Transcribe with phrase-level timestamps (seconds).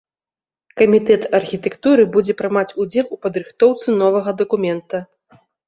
[0.79, 5.07] Камітэт архітэктуры будзе прымаць удзел у падрыхтоўцы новага дакумента.